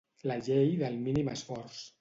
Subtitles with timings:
[0.31, 1.83] La llei del mínim esforç.